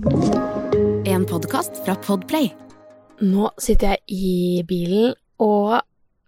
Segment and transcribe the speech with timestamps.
[0.00, 2.46] En podkast fra Podplay.
[3.20, 5.10] Nå sitter jeg i bilen,
[5.44, 5.74] og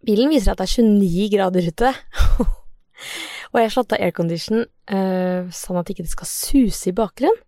[0.04, 1.92] bilen viser at det er 29 grader ute.
[3.50, 7.38] og jeg har slått av aircondition uh, sånn at ikke det skal suse i bakgrunnen.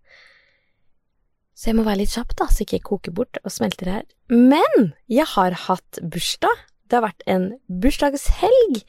[1.52, 4.06] Så jeg må være litt kjapp, da, så ikke jeg koker bort og smelter her.
[4.32, 6.64] Men jeg har hatt bursdag.
[6.88, 8.80] Det har vært en bursdagshelg.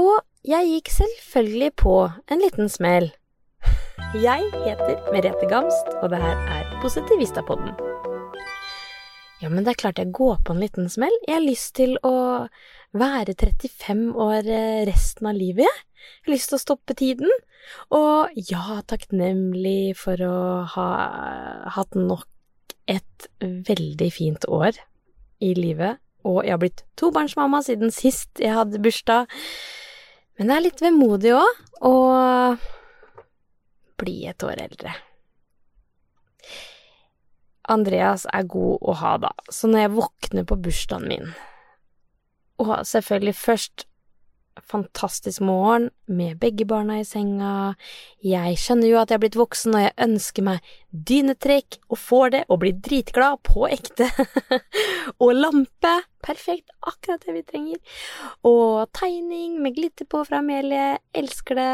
[0.00, 0.16] Og
[0.48, 3.12] jeg gikk selvfølgelig på en liten smell.
[4.14, 7.72] Jeg heter Merete Gamst, og det her er Positivistapodden.
[9.42, 11.14] Ja, men det er klart jeg går på en liten smell.
[11.26, 12.46] Jeg har lyst til å
[12.94, 15.82] være 35 år eh, resten av livet, jeg.
[16.04, 17.34] Jeg har lyst til å stoppe tiden.
[17.90, 20.38] Og ja, takknemlig for å
[20.76, 20.86] ha
[21.74, 24.78] hatt nok et veldig fint år
[25.42, 25.98] i livet.
[26.22, 29.26] Og jeg har blitt tobarnsmamma siden sist jeg hadde bursdag.
[30.38, 31.94] Men det er litt vemodig òg, å
[34.00, 34.94] bli et år eldre.
[37.72, 41.30] Andreas er god å ha, da, så når jeg våkner på bursdagen min
[42.60, 43.86] Og selvfølgelig først
[44.62, 47.74] fantastisk morgen med begge barna i senga.
[48.22, 52.34] Jeg skjønner jo at jeg er blitt voksen, og jeg ønsker meg dynetrekk, og får
[52.34, 54.08] det, og blir dritglad på ekte.
[55.22, 55.94] og lampe.
[56.24, 56.70] Perfekt.
[56.86, 58.00] Akkurat det vi trenger.
[58.46, 60.98] Og tegning med glitter på fra Amelie.
[61.16, 61.72] Elsker det.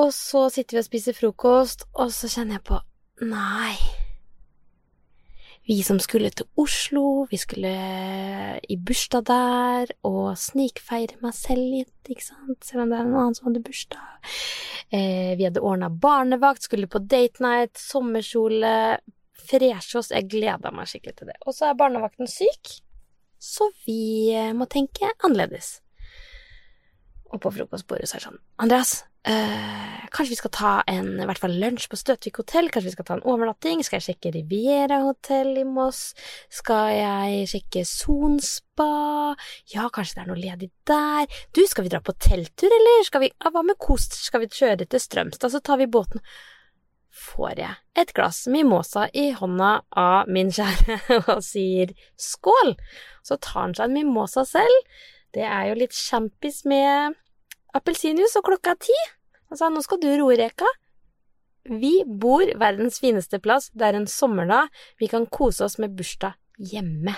[0.00, 2.80] Og så sitter vi og spiser frokost, og så kjenner jeg på
[3.22, 3.76] Nei.
[5.64, 7.70] Vi som skulle til Oslo, vi skulle
[8.68, 13.14] i bursdag der, og snikfeire meg selv litt, ikke sant, selv om det er en
[13.14, 14.32] annen som hadde bursdag.
[14.90, 18.74] Eh, vi hadde ordna barnevakt, skulle på date night, sommerkjole,
[19.44, 21.38] freshe oss, jeg gleda meg skikkelig til det.
[21.46, 22.74] Og så er barnevakten syk,
[23.40, 25.78] så vi eh, må tenke annerledes.
[27.34, 31.24] Og på frokostbordet så er det sånn, Andreas, Uh, kanskje vi skal ta en i
[31.24, 32.66] hvert fall lunsj på Støtvik hotell?
[32.68, 33.80] Kanskje vi skal ta en overnatting?
[33.80, 36.10] Skal jeg sjekke Riviera hotell i Moss?
[36.52, 38.90] Skal jeg sjekke Sonspa?
[39.72, 41.40] Ja, kanskje det er noe ledig der?
[41.56, 43.00] Du, skal vi dra på telttur, eller?
[43.08, 44.18] Skal vi, ja, hva med kost?
[44.26, 46.20] Skal vi kjøre til Strømstad, så tar vi båten?
[47.24, 49.72] Får jeg et glass mimosa i hånda
[50.04, 51.00] av min kjære
[51.32, 52.76] og sier skål?
[53.24, 54.96] Så tar han seg en mimosa selv.
[55.32, 57.16] Det er jo litt sjampis med
[57.74, 58.98] appelsinjuice, og klokka er ti.
[59.50, 60.68] Han sa nå skal du roe reka.
[61.64, 64.68] Vi bor verdens fineste plass, det er en sommerdag,
[65.00, 67.14] vi kan kose oss med bursdag hjemme.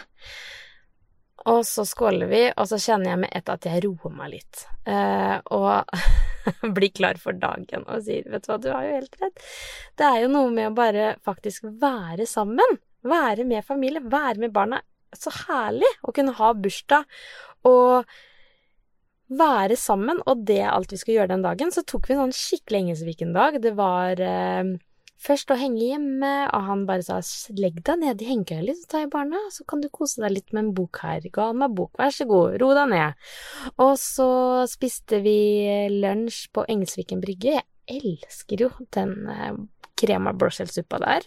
[1.47, 4.63] Og så skåler vi, og så kjenner jeg med ett at jeg roer meg litt.
[4.87, 5.87] Eh, og
[6.77, 9.45] blir klar for dagen og sier vet du hva, du har jo helt rett.
[9.99, 12.79] Det er jo noe med å bare faktisk være sammen.
[13.07, 14.81] Være med familie, være med barna.
[15.15, 17.07] Så herlig å kunne ha bursdag
[17.67, 18.11] og
[19.29, 21.73] være sammen, og det er alt vi skulle gjøre den dagen.
[21.75, 23.59] Så tok vi en sånn skikkelig Engelsviken-dag.
[23.63, 24.73] Det var eh,
[25.23, 27.19] først å henge hjemme, og han bare sa
[27.59, 30.37] legg deg ned i hengekøya litt, så tar jeg barna, så kan du kose deg
[30.37, 31.27] litt med en bok her.
[31.33, 33.31] Ga han meg bok, vær så god, ro deg ned.
[33.83, 34.29] Og så
[34.71, 35.39] spiste vi
[35.97, 37.59] lunsj på Engelsviken brygge.
[37.87, 39.59] Jeg elsker jo den eh,
[39.97, 41.27] krema blåskjellsuppa der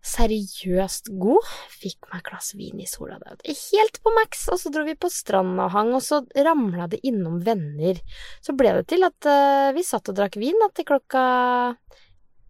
[0.00, 1.48] seriøst god.
[1.80, 3.18] Fikk meg et glass vin i sola.
[3.44, 4.46] Helt på maks.
[4.52, 8.00] Og så dro vi på stranda og hang, og så ramla det innom venner.
[8.44, 11.24] Så ble det til at uh, vi satt og drakk vin da, til klokka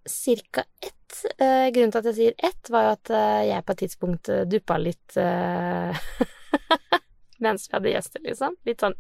[0.09, 0.97] cirka ett.
[1.37, 4.35] Uh, grunnen til at jeg sier ett, var jo at uh, jeg på et tidspunkt
[4.51, 5.19] duppa litt
[7.45, 8.57] mens vi hadde gjester, liksom.
[8.69, 8.97] Litt sånn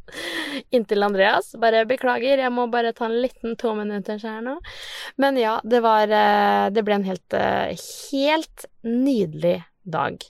[0.74, 1.52] inntil Andreas.
[1.60, 4.56] Bare beklager, jeg må bare ta en liten to minutter her nå.
[5.20, 7.76] Men ja, det var eh, Det ble en helt, eh,
[8.10, 10.22] helt nydelig dag.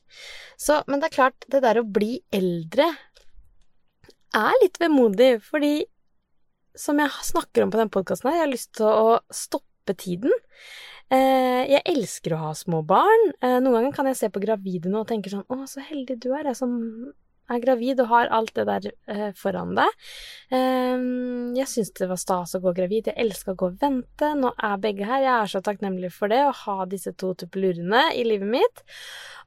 [0.60, 2.90] Så, men det er klart, det der å bli eldre
[4.36, 5.74] er litt vemodig, fordi
[6.78, 10.30] som jeg snakker om på denne podkasten her, jeg har lyst til å stoppe tiden.
[11.10, 13.32] Eh, jeg elsker å ha små barn.
[13.42, 16.30] Noen ganger kan jeg se på gravide nå og tenke sånn Å, så heldig du
[16.30, 16.76] er, jeg som
[17.50, 20.06] er gravid og har alt det der eh, foran deg.
[20.52, 23.10] Um, jeg syns det var stas å gå gravid.
[23.10, 24.32] Jeg elska å gå og vente.
[24.38, 25.24] Nå er begge her.
[25.24, 28.84] Jeg er så takknemlig for det, å ha disse to tuppelurene i livet mitt.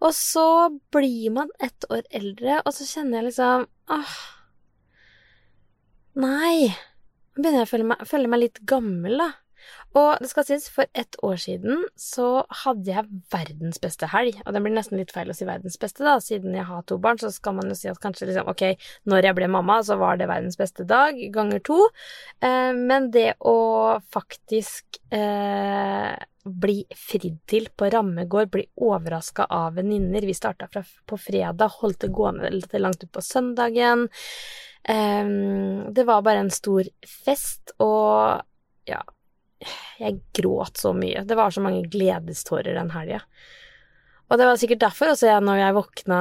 [0.03, 0.47] Og så
[0.93, 4.17] blir man ett år eldre, og så kjenner jeg liksom åh,
[6.19, 6.69] Nei.
[7.33, 9.31] Begynner jeg å føle meg, føle meg litt gammel, da.
[9.93, 12.27] Og det skal sies, for ett år siden så
[12.63, 14.39] hadde jeg verdens beste helg.
[14.41, 16.97] Og det blir nesten litt feil å si verdens beste, da, siden jeg har to
[17.01, 18.65] barn, så skal man jo si at kanskje liksom, ok,
[19.11, 21.79] når jeg ble mamma, så var det verdens beste dag, ganger to.
[22.41, 23.55] Eh, men det å
[24.13, 26.11] faktisk eh,
[26.43, 32.15] bli fridd til på Rammegård, bli overraska av venninner Vi starta på fredag, holdt det
[32.17, 34.07] gående litt langt ut på søndagen.
[34.81, 35.35] Eh,
[35.93, 38.41] det var bare en stor fest, og
[38.89, 39.03] ja
[39.99, 41.25] Jeg gråt så mye.
[41.27, 43.21] Det var så mange gledestårer den helga.
[44.31, 46.19] Og det var sikkert derfor også jeg, når jeg våkna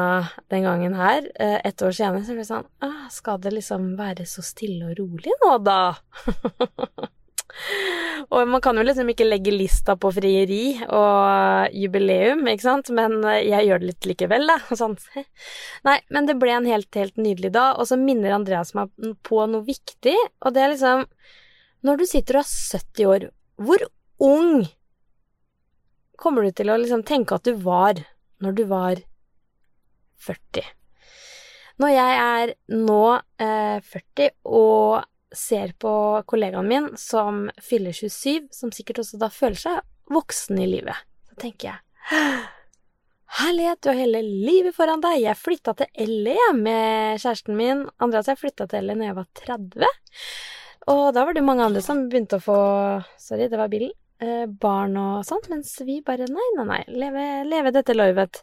[0.52, 3.92] den gangen her, et ett år senere, så ble jeg sånn ah, Skal det liksom
[3.96, 5.94] være så stille og rolig nå, da?
[8.32, 13.20] og man kan jo liksom ikke legge lista på frieri og jubileum, ikke sant, men
[13.38, 14.58] jeg gjør det litt likevel, da.
[14.76, 14.98] Sånn.
[15.88, 18.92] Nei, men det ble en helt, helt nydelig dag, og så minner Andreas meg
[19.24, 21.06] på noe viktig, og det er liksom
[21.82, 23.24] Når du sitter og er 70 år,
[23.58, 23.82] hvor
[24.22, 24.66] ung
[26.22, 27.98] kommer du til å liksom tenke at du var
[28.42, 29.02] når du var
[30.22, 30.62] 40?
[31.82, 33.02] Når jeg er nå
[33.42, 35.02] eh, 40 og
[35.34, 35.92] ser på
[36.28, 41.38] kollegaen min som fyller 27, som sikkert også da føler seg voksen i livet, så
[41.40, 42.42] tenker jeg
[43.32, 45.22] Herlighet, du har hele livet foran deg.
[45.22, 47.86] Jeg flytta til LA med kjæresten min.
[48.04, 49.88] Andreas jeg flytta til LA når jeg var 30.
[50.90, 52.56] Og da var det mange andre som begynte å få
[53.20, 53.92] Sorry, det var bilen.
[54.22, 58.42] Eh, barn og sånt, mens vi bare nei, nei, nei, leve, leve dette livet.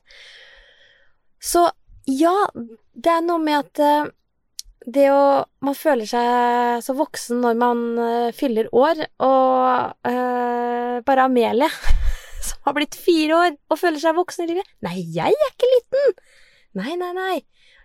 [1.39, 1.65] Så
[2.09, 4.09] ja, det er noe med at eh,
[4.89, 5.23] det å
[5.61, 11.67] Man føler seg så voksen når man uh, fyller år, og uh, bare Amelie,
[12.47, 15.69] som har blitt fire år og føler seg voksen i livet Nei, jeg er ikke
[15.75, 16.23] liten!
[16.79, 17.37] Nei, nei, nei.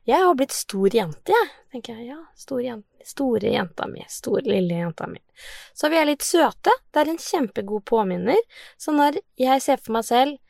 [0.07, 1.53] Jeg har blitt stor jente, jeg.
[1.73, 2.13] Tenker jeg.
[2.13, 2.94] Ja, stor jente.
[3.05, 4.05] Store jenta mi.
[4.09, 5.21] Store, lille jenta mi.
[5.77, 6.73] Så vi er litt søte.
[6.91, 8.41] Det er en kjempegod påminner.
[8.81, 10.41] Så når jeg ser for meg selv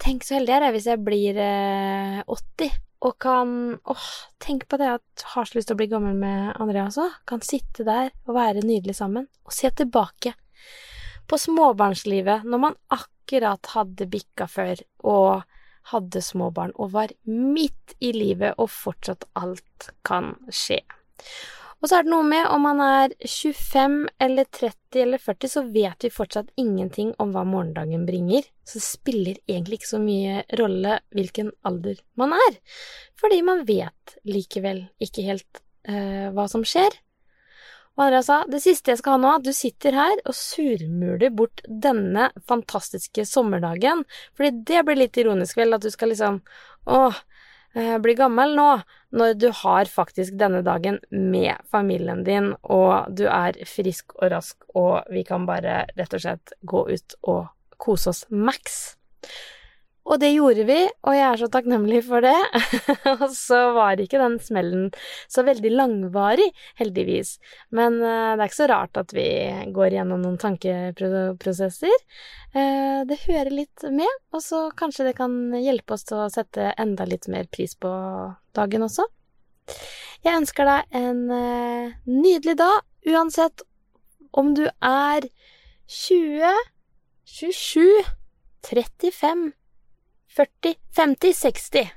[0.00, 2.70] Tenk så heldig jeg er hvis jeg blir eh, 80
[3.04, 3.50] og kan
[3.88, 4.06] Åh,
[4.40, 7.18] tenk på det at har så lyst til å bli gammel med Andreas òg.
[7.28, 9.28] Kan sitte der og være nydelig sammen.
[9.44, 10.34] Og se tilbake
[11.30, 15.44] på småbarnslivet når man akkurat hadde bikka før og
[15.92, 20.80] hadde små barn og var midt i livet, og fortsatt alt kan skje.
[21.80, 25.62] Og så er det noe med om man er 25 eller 30 eller 40, så
[25.72, 28.44] vet vi fortsatt ingenting om hva morgendagen bringer.
[28.68, 32.58] Så det spiller egentlig ikke så mye rolle hvilken alder man er,
[33.20, 37.00] fordi man vet likevel ikke helt uh, hva som skjer.
[37.96, 41.32] Og Andrea sa det siste jeg skal ha nå, at du sitter her og surmuler
[41.36, 44.04] bort denne fantastiske sommerdagen,
[44.36, 46.42] fordi det blir litt ironisk vel, at du skal liksom
[46.88, 47.16] åh,
[47.74, 48.68] bli gammel nå,
[49.14, 54.56] når du har faktisk denne dagen med familien din, og du er frisk og rask,
[54.74, 57.46] og vi kan bare rett og slett gå ut og
[57.80, 58.80] kose oss maks.
[60.10, 62.34] Og det gjorde vi, og jeg er så takknemlig for det.
[63.12, 64.88] og så var ikke den smellen
[65.30, 66.48] så veldig langvarig,
[66.80, 67.36] heldigvis.
[67.70, 69.28] Men uh, det er ikke så rart at vi
[69.76, 71.94] går gjennom noen tankeprosesser.
[72.56, 76.72] Uh, det hører litt med, og så kanskje det kan hjelpe oss til å sette
[76.74, 77.92] enda litt mer pris på
[78.58, 79.06] dagen også.
[80.26, 83.62] Jeg ønsker deg en uh, nydelig dag, uansett
[84.34, 85.30] om du er
[85.86, 86.50] 20,
[87.30, 87.86] 27,
[88.66, 89.50] 35
[90.36, 91.90] 40, 50, 60.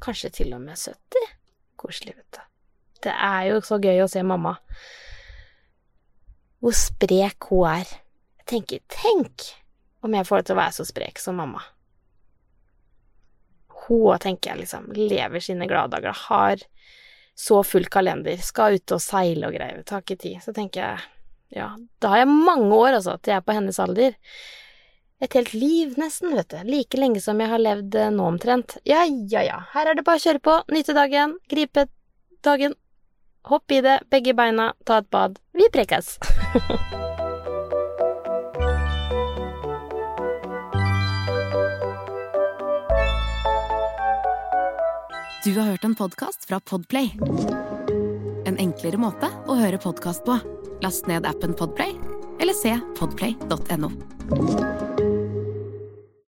[0.00, 1.32] Kanskje til og med 70.
[1.78, 2.44] Koselig, vet du.
[3.02, 4.54] Det er jo så gøy å se mamma.
[6.62, 7.90] Hvor sprek hun er.
[8.38, 9.48] Jeg tenker, tenk
[10.06, 11.64] om jeg får det til å være så sprek som mamma.
[13.88, 16.62] Hun, tenker jeg, liksom, lever sine gladdager, har
[17.38, 20.38] så full kalender, skal ut og seile og greier, tar ikke tid.
[20.44, 21.10] Så tenker jeg,
[21.58, 21.72] ja,
[22.02, 24.18] da har jeg mange år, altså, til jeg er på hennes alder
[25.20, 26.58] et helt liv, nesten, vet du.
[26.68, 28.76] Like lenge som jeg har levd eh, nå, omtrent.
[28.86, 29.58] Ja, ja, ja.
[29.74, 30.54] Her er det bare å kjøre på.
[30.74, 31.38] Nyte dagen.
[31.50, 31.88] Gripe
[32.46, 32.74] dagen.
[33.48, 35.38] Hopp i det, begge beina, ta et bad.
[35.56, 36.18] Vi prekes.
[45.44, 47.10] du har hørt en podkast fra Podplay.
[48.44, 50.38] En enklere måte å høre podkast på.
[50.84, 51.96] Last ned appen Podplay,
[52.38, 54.87] eller se podplay.no.